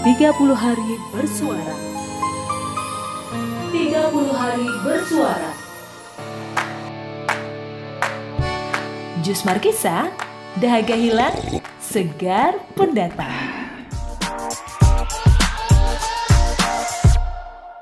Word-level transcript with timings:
30 0.00 0.32
hari 0.56 0.96
bersuara. 1.12 1.76
30 3.68 4.32
hari 4.32 4.68
bersuara. 4.80 5.52
Jus 9.20 9.44
Markisa, 9.44 10.08
dahaga 10.56 10.96
hilang, 10.96 11.36
segar 11.84 12.56
pendatang. 12.72 13.28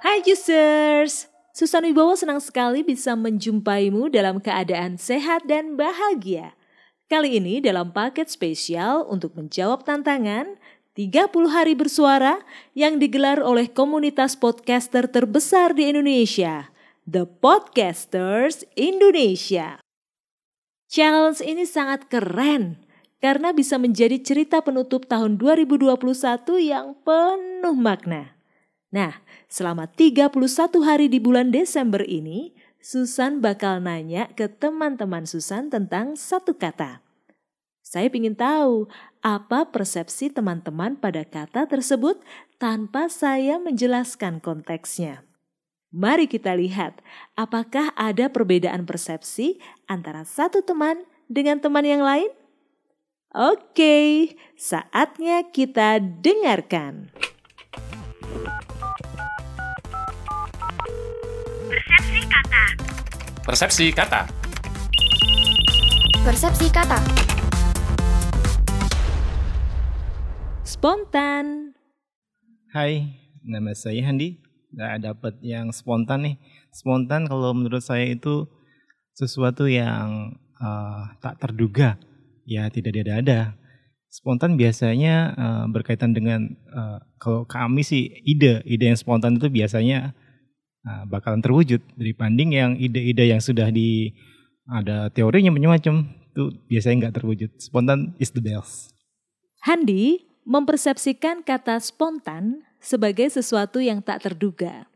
Hai 0.00 0.24
Jusers, 0.24 1.28
Susan 1.52 1.84
Wibowo 1.84 2.16
senang 2.16 2.40
sekali 2.40 2.80
bisa 2.80 3.12
menjumpaimu 3.12 4.08
dalam 4.08 4.40
keadaan 4.40 4.96
sehat 4.96 5.44
dan 5.44 5.76
bahagia. 5.76 6.56
Kali 7.06 7.38
ini 7.38 7.62
dalam 7.62 7.94
paket 7.94 8.26
spesial 8.26 9.06
untuk 9.06 9.38
menjawab 9.38 9.86
tantangan 9.86 10.58
30 10.96 11.52
hari 11.52 11.76
bersuara 11.76 12.40
yang 12.72 12.96
digelar 12.96 13.36
oleh 13.36 13.68
komunitas 13.68 14.32
podcaster 14.32 15.04
terbesar 15.04 15.76
di 15.76 15.92
Indonesia, 15.92 16.72
The 17.04 17.28
Podcasters 17.28 18.64
Indonesia. 18.80 19.76
Challenge 20.88 21.36
ini 21.44 21.68
sangat 21.68 22.08
keren 22.08 22.80
karena 23.20 23.52
bisa 23.52 23.76
menjadi 23.76 24.16
cerita 24.24 24.64
penutup 24.64 25.04
tahun 25.04 25.36
2021 25.36 26.00
yang 26.64 26.96
penuh 27.04 27.76
makna. 27.76 28.32
Nah, 28.88 29.20
selama 29.52 29.84
31 29.92 30.32
hari 30.80 31.12
di 31.12 31.20
bulan 31.20 31.52
Desember 31.52 32.00
ini, 32.08 32.56
Susan 32.80 33.44
bakal 33.44 33.84
nanya 33.84 34.32
ke 34.32 34.48
teman-teman 34.48 35.28
Susan 35.28 35.68
tentang 35.68 36.16
satu 36.16 36.56
kata. 36.56 37.05
Saya 37.86 38.10
ingin 38.10 38.34
tahu 38.34 38.90
apa 39.22 39.70
persepsi 39.70 40.26
teman-teman 40.26 40.98
pada 40.98 41.22
kata 41.22 41.70
tersebut 41.70 42.18
tanpa 42.58 43.06
saya 43.06 43.62
menjelaskan 43.62 44.42
konteksnya. 44.42 45.22
Mari 45.94 46.26
kita 46.26 46.58
lihat 46.58 46.98
apakah 47.38 47.94
ada 47.94 48.26
perbedaan 48.26 48.90
persepsi 48.90 49.62
antara 49.86 50.26
satu 50.26 50.66
teman 50.66 51.06
dengan 51.30 51.62
teman 51.62 51.86
yang 51.86 52.02
lain. 52.02 52.26
Oke, 53.30 54.34
saatnya 54.58 55.46
kita 55.46 56.02
dengarkan. 56.02 57.14
Persepsi 61.70 62.20
kata. 62.26 62.62
Persepsi 63.46 63.86
kata. 63.94 64.20
Persepsi 66.26 66.66
kata. 66.74 67.25
Spontan. 70.66 71.78
Hai, 72.74 73.14
nama 73.46 73.70
saya 73.70 74.02
Handi. 74.02 74.42
Nah, 74.74 74.98
dapat 74.98 75.38
yang 75.38 75.70
spontan 75.70 76.26
nih. 76.26 76.36
Spontan 76.74 77.30
kalau 77.30 77.54
menurut 77.54 77.86
saya 77.86 78.02
itu 78.10 78.50
sesuatu 79.14 79.70
yang 79.70 80.34
uh, 80.58 81.14
tak 81.22 81.38
terduga, 81.38 82.02
ya 82.50 82.66
tidak 82.66 82.98
ada-ada. 82.98 83.54
Spontan 84.10 84.58
biasanya 84.58 85.38
uh, 85.38 85.64
berkaitan 85.70 86.10
dengan 86.18 86.58
uh, 86.74 86.98
kalau 87.22 87.46
kami 87.46 87.86
sih 87.86 88.10
ide, 88.26 88.66
ide 88.66 88.90
yang 88.90 88.98
spontan 88.98 89.38
itu 89.38 89.46
biasanya 89.46 90.18
uh, 90.82 91.06
bakalan 91.06 91.46
terwujud 91.46 91.78
dibanding 91.94 92.58
yang 92.58 92.74
ide-ide 92.74 93.30
yang 93.30 93.38
sudah 93.38 93.70
di 93.70 94.18
ada 94.66 95.14
teorinya 95.14 95.54
macam-macam 95.54 96.10
itu 96.10 96.42
biasanya 96.66 97.06
nggak 97.06 97.22
terwujud. 97.22 97.50
Spontan 97.62 98.18
is 98.18 98.34
the 98.34 98.42
best. 98.42 98.90
Handi, 99.62 100.26
mempersepsikan 100.46 101.42
kata 101.42 101.82
spontan 101.82 102.62
sebagai 102.78 103.26
sesuatu 103.26 103.82
yang 103.82 103.98
tak 103.98 104.22
terduga. 104.22 104.86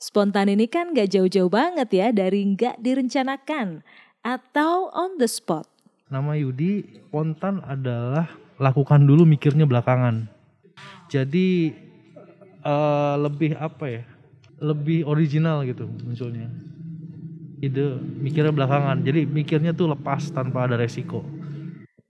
Spontan 0.00 0.48
ini 0.48 0.64
kan 0.64 0.96
gak 0.96 1.12
jauh-jauh 1.12 1.52
banget 1.52 1.92
ya 1.92 2.08
dari 2.08 2.40
gak 2.56 2.80
direncanakan 2.80 3.84
atau 4.24 4.88
on 4.96 5.20
the 5.20 5.28
spot. 5.28 5.68
Nama 6.08 6.32
Yudi 6.40 7.04
spontan 7.12 7.60
adalah 7.68 8.32
lakukan 8.56 9.04
dulu 9.04 9.28
mikirnya 9.28 9.68
belakangan. 9.68 10.24
Jadi 11.12 11.76
uh, 12.64 13.20
lebih 13.20 13.60
apa 13.60 13.84
ya? 14.00 14.02
Lebih 14.64 15.04
original 15.04 15.68
gitu 15.68 15.84
munculnya. 15.84 16.48
Ide 17.60 18.00
mikirnya 18.00 18.56
belakangan. 18.56 19.04
Jadi 19.04 19.28
mikirnya 19.28 19.76
tuh 19.76 19.92
lepas 19.92 20.32
tanpa 20.32 20.64
ada 20.64 20.80
resiko. 20.80 21.20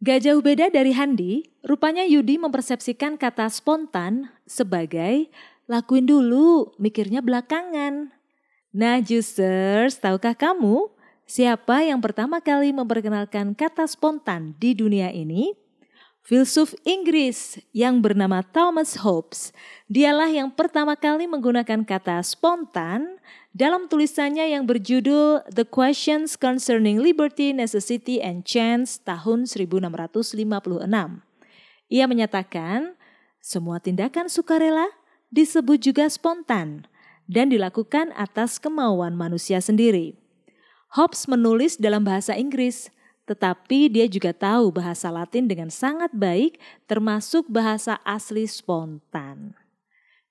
Gak 0.00 0.25
jauh 0.25 0.41
beda 0.41 0.72
dari 0.72 0.97
Handi, 0.97 1.44
rupanya 1.61 2.09
Yudi 2.09 2.41
mempersepsikan 2.41 3.21
kata 3.21 3.44
spontan 3.53 4.33
sebagai 4.49 5.28
lakuin 5.69 6.09
dulu, 6.09 6.72
mikirnya 6.81 7.21
belakangan. 7.21 8.09
Nah 8.72 8.97
Juicers, 9.05 10.00
tahukah 10.00 10.33
kamu 10.33 10.88
siapa 11.28 11.84
yang 11.84 12.00
pertama 12.00 12.41
kali 12.41 12.72
memperkenalkan 12.72 13.53
kata 13.53 13.84
spontan 13.84 14.56
di 14.56 14.72
dunia 14.72 15.12
ini? 15.12 15.53
Filsuf 16.25 16.72
Inggris 16.88 17.61
yang 17.77 18.00
bernama 18.00 18.41
Thomas 18.41 18.97
Hobbes, 19.05 19.53
dialah 19.84 20.32
yang 20.32 20.49
pertama 20.49 20.97
kali 20.97 21.28
menggunakan 21.28 21.84
kata 21.84 22.25
spontan 22.25 23.21
dalam 23.50 23.91
tulisannya 23.91 24.55
yang 24.55 24.62
berjudul 24.66 25.43
The 25.50 25.66
Questions 25.66 26.38
Concerning 26.38 27.03
Liberty, 27.03 27.50
Necessity, 27.50 28.22
and 28.22 28.47
Chance 28.47 29.03
tahun 29.03 29.50
1656. 29.50 30.38
Ia 31.91 32.05
menyatakan, 32.06 32.94
semua 33.43 33.83
tindakan 33.83 34.31
sukarela 34.31 34.87
disebut 35.34 35.83
juga 35.83 36.06
spontan 36.06 36.87
dan 37.27 37.50
dilakukan 37.50 38.15
atas 38.15 38.62
kemauan 38.62 39.19
manusia 39.19 39.59
sendiri. 39.59 40.15
Hobbes 40.94 41.31
menulis 41.31 41.78
dalam 41.78 42.03
bahasa 42.03 42.34
Inggris, 42.34 42.91
tetapi 43.27 43.91
dia 43.91 44.11
juga 44.11 44.34
tahu 44.34 44.75
bahasa 44.75 45.06
Latin 45.06 45.47
dengan 45.47 45.71
sangat 45.71 46.11
baik, 46.11 46.59
termasuk 46.91 47.47
bahasa 47.47 47.99
asli 48.03 48.47
spontan. 48.47 49.55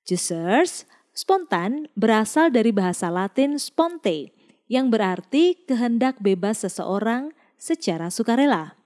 Juicers, 0.04 0.84
spontan 1.20 1.92
berasal 2.00 2.48
dari 2.48 2.72
bahasa 2.72 3.12
Latin 3.12 3.60
sponte, 3.60 4.32
yang 4.72 4.88
berarti 4.88 5.60
kehendak 5.68 6.16
bebas 6.24 6.64
seseorang 6.64 7.36
secara 7.60 8.08
sukarela. 8.08 8.80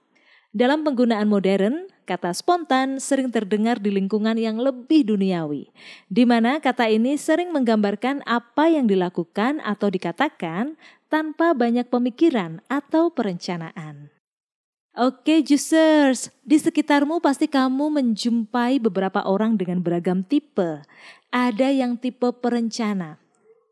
Dalam 0.50 0.82
penggunaan 0.82 1.30
modern, 1.30 1.86
kata 2.02 2.34
spontan 2.34 2.98
sering 2.98 3.30
terdengar 3.30 3.78
di 3.78 3.94
lingkungan 3.94 4.34
yang 4.34 4.58
lebih 4.58 5.06
duniawi, 5.14 5.70
di 6.10 6.26
mana 6.26 6.58
kata 6.58 6.90
ini 6.90 7.14
sering 7.14 7.54
menggambarkan 7.54 8.26
apa 8.26 8.66
yang 8.66 8.90
dilakukan 8.90 9.62
atau 9.62 9.86
dikatakan 9.86 10.74
tanpa 11.06 11.54
banyak 11.54 11.86
pemikiran 11.86 12.58
atau 12.66 13.14
perencanaan. 13.14 14.10
Oke, 14.94 15.42
juicers, 15.42 16.30
di 16.46 16.54
sekitarmu 16.54 17.18
pasti 17.18 17.50
kamu 17.50 17.98
menjumpai 17.98 18.78
beberapa 18.78 19.26
orang 19.26 19.58
dengan 19.58 19.82
beragam 19.82 20.22
tipe. 20.22 20.86
Ada 21.34 21.74
yang 21.74 21.98
tipe 21.98 22.30
perencana. 22.30 23.18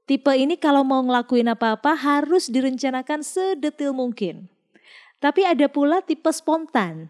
Tipe 0.03 0.35
ini 0.35 0.59
kalau 0.59 0.83
mau 0.83 0.99
ngelakuin 0.99 1.47
apa-apa 1.55 1.95
harus 1.95 2.51
direncanakan 2.51 3.23
sedetil 3.23 3.95
mungkin. 3.95 4.51
Tapi 5.23 5.47
ada 5.47 5.71
pula 5.71 6.03
tipe 6.03 6.27
spontan. 6.35 7.07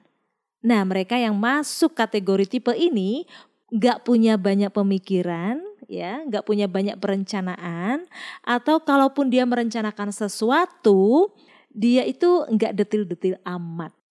Nah, 0.61 0.85
mereka 0.85 1.17
yang 1.17 1.33
masuk 1.33 1.97
kategori 1.97 2.45
tipe 2.61 2.77
ini 2.77 3.25
gak 3.73 4.05
punya 4.05 4.37
banyak 4.37 4.69
pemikiran, 4.69 5.57
ya, 5.89 6.21
nggak 6.29 6.45
punya 6.45 6.69
banyak 6.69 7.01
perencanaan, 7.01 8.05
atau 8.45 8.77
kalaupun 8.85 9.33
dia 9.33 9.49
merencanakan 9.49 10.13
sesuatu, 10.13 11.33
dia 11.73 12.05
itu 12.05 12.45
nggak 12.53 12.77
detil-detil 12.77 13.41
amat. 13.49 14.02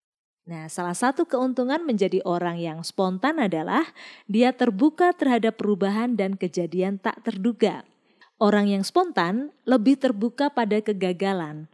Nah, 0.51 0.67
salah 0.67 0.91
satu 0.91 1.23
keuntungan 1.23 1.79
menjadi 1.87 2.19
orang 2.27 2.59
yang 2.59 2.83
spontan 2.83 3.39
adalah 3.39 3.87
dia 4.27 4.51
terbuka 4.51 5.15
terhadap 5.15 5.55
perubahan 5.55 6.19
dan 6.19 6.35
kejadian 6.35 6.99
tak 6.99 7.23
terduga. 7.23 7.87
Orang 8.35 8.67
yang 8.67 8.83
spontan 8.83 9.55
lebih 9.63 9.95
terbuka 9.95 10.51
pada 10.51 10.83
kegagalan. 10.83 11.71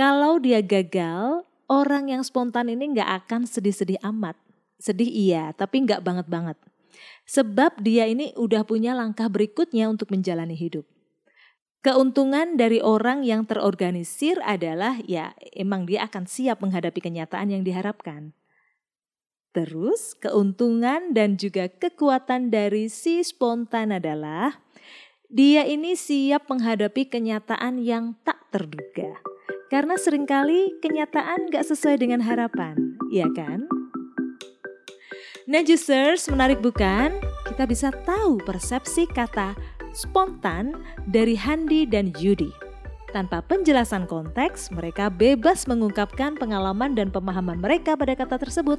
Kalau 0.00 0.40
dia 0.40 0.64
gagal, 0.64 1.44
orang 1.68 2.08
yang 2.08 2.24
spontan 2.24 2.72
ini 2.72 2.96
nggak 2.96 3.28
akan 3.28 3.44
sedih-sedih 3.44 4.00
amat. 4.00 4.40
Sedih 4.80 5.12
iya, 5.12 5.52
tapi 5.52 5.84
nggak 5.84 6.00
banget-banget. 6.00 6.56
Sebab 7.28 7.84
dia 7.84 8.08
ini 8.08 8.32
udah 8.32 8.64
punya 8.64 8.96
langkah 8.96 9.28
berikutnya 9.28 9.92
untuk 9.92 10.08
menjalani 10.08 10.56
hidup. 10.56 10.88
Keuntungan 11.86 12.58
dari 12.58 12.82
orang 12.82 13.22
yang 13.22 13.46
terorganisir 13.46 14.42
adalah 14.42 14.98
ya 15.06 15.38
emang 15.54 15.86
dia 15.86 16.02
akan 16.10 16.26
siap 16.26 16.58
menghadapi 16.58 16.98
kenyataan 16.98 17.54
yang 17.54 17.62
diharapkan. 17.62 18.34
Terus 19.54 20.18
keuntungan 20.18 21.14
dan 21.14 21.38
juga 21.38 21.70
kekuatan 21.70 22.50
dari 22.50 22.90
si 22.90 23.22
spontan 23.22 23.94
adalah 23.94 24.58
dia 25.30 25.62
ini 25.62 25.94
siap 25.94 26.50
menghadapi 26.50 27.06
kenyataan 27.06 27.78
yang 27.78 28.18
tak 28.26 28.42
terduga. 28.50 29.22
Karena 29.70 29.94
sering 29.94 30.26
kali 30.26 30.74
kenyataan 30.82 31.54
gak 31.54 31.70
sesuai 31.70 32.02
dengan 32.02 32.18
harapan, 32.18 32.98
ya 33.14 33.30
kan? 33.30 33.62
Nah 35.46 35.62
Juicers, 35.62 36.26
menarik 36.34 36.58
bukan? 36.58 37.14
Kita 37.46 37.62
bisa 37.62 37.94
tahu 37.94 38.42
persepsi 38.42 39.06
kata 39.06 39.75
spontan 39.96 40.76
dari 41.08 41.32
Handi 41.32 41.88
dan 41.88 42.12
Yudi. 42.20 42.52
Tanpa 43.16 43.40
penjelasan 43.40 44.04
konteks, 44.04 44.68
mereka 44.68 45.08
bebas 45.08 45.64
mengungkapkan 45.64 46.36
pengalaman 46.36 46.92
dan 46.92 47.08
pemahaman 47.08 47.56
mereka 47.56 47.96
pada 47.96 48.12
kata 48.12 48.36
tersebut. 48.36 48.76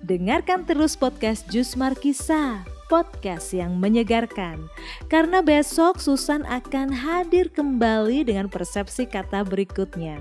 Dengarkan 0.00 0.64
terus 0.64 0.96
podcast 0.96 1.44
Jus 1.52 1.76
Markisa, 1.76 2.64
podcast 2.88 3.52
yang 3.52 3.76
menyegarkan. 3.76 4.64
Karena 5.12 5.44
besok 5.44 6.00
Susan 6.00 6.42
akan 6.48 6.88
hadir 6.88 7.52
kembali 7.52 8.24
dengan 8.24 8.48
persepsi 8.48 9.04
kata 9.04 9.44
berikutnya. 9.44 10.18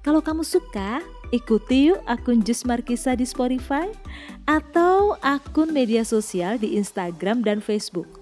Kalau 0.00 0.24
kamu 0.24 0.42
suka, 0.42 1.04
ikuti 1.30 1.92
yuk 1.92 2.00
akun 2.08 2.42
Jus 2.42 2.66
Markisa 2.66 3.12
di 3.12 3.28
Spotify 3.28 3.92
atau 4.48 5.20
akun 5.20 5.70
media 5.70 6.02
sosial 6.02 6.56
di 6.56 6.80
Instagram 6.80 7.44
dan 7.44 7.60
Facebook. 7.60 8.19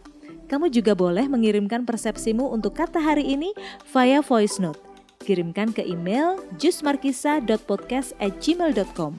Kamu 0.49 0.73
juga 0.73 0.97
boleh 0.97 1.29
mengirimkan 1.29 1.85
persepsimu 1.85 2.49
untuk 2.49 2.81
kata 2.81 2.97
hari 2.99 3.37
ini 3.37 3.53
via 3.93 4.25
voice 4.25 4.56
note. 4.56 4.81
Kirimkan 5.23 5.71
ke 5.77 5.85
email 5.85 6.41
jusmarkisa.podcast@gmail.com 6.56 9.12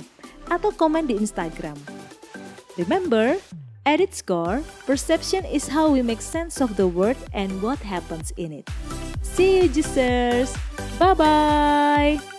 atau 0.50 0.74
komen 0.74 1.06
di 1.06 1.22
Instagram. 1.22 1.78
Remember, 2.81 3.38
at 3.86 4.02
its 4.02 4.26
core, 4.26 4.66
perception 4.90 5.46
is 5.46 5.70
how 5.70 5.86
we 5.92 6.02
make 6.02 6.26
sense 6.26 6.58
of 6.58 6.74
the 6.81 6.90
world 6.90 7.22
and 7.38 7.62
what 7.62 7.78
happens 7.86 8.34
in 8.40 8.50
it. 8.50 8.66
See 9.22 9.62
you, 9.62 9.70
Juicers! 9.70 10.58
Bye-bye! 10.98 12.38